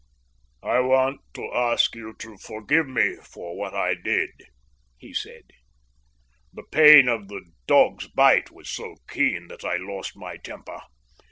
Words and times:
"I 0.63 0.79
want 0.79 1.21
to 1.35 1.53
ask 1.53 1.93
you 1.93 2.15
to 2.17 2.35
forgive 2.39 2.87
me 2.87 3.17
for 3.17 3.55
what 3.55 3.75
I 3.75 3.93
did," 3.93 4.31
he 4.97 5.13
said. 5.13 5.43
"The 6.51 6.63
pain 6.63 7.07
of 7.07 7.27
the 7.27 7.51
dog's 7.67 8.07
bite 8.07 8.49
was 8.49 8.67
so 8.67 8.95
keen 9.07 9.47
that 9.49 9.63
I 9.63 9.77
lost 9.77 10.17
my 10.17 10.37
temper. 10.37 10.79